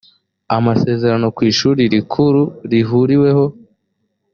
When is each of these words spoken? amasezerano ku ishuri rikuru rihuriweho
amasezerano 0.57 1.27
ku 1.35 1.41
ishuri 1.51 1.81
rikuru 1.93 2.41
rihuriweho 2.71 3.45